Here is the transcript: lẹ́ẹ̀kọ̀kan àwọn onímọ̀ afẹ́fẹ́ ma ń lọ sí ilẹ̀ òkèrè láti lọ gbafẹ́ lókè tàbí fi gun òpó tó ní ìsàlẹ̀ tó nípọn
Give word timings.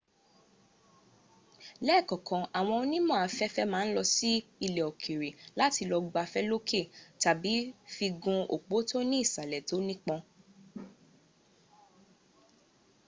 lẹ́ẹ̀kọ̀kan 1.85 2.43
àwọn 2.59 2.77
onímọ̀ 2.83 3.17
afẹ́fẹ́ 3.25 3.69
ma 3.71 3.79
ń 3.85 3.89
lọ 3.95 4.03
sí 4.15 4.31
ilẹ̀ 4.65 4.87
òkèrè 4.91 5.29
láti 5.59 5.81
lọ 5.91 5.97
gbafẹ́ 6.09 6.47
lókè 6.51 6.81
tàbí 7.21 7.53
fi 7.93 8.05
gun 8.21 8.41
òpó 8.55 8.75
tó 8.89 8.97
ní 9.09 9.15
ìsàlẹ̀ 9.25 9.65
tó 9.69 9.75
nípọn 9.87 10.19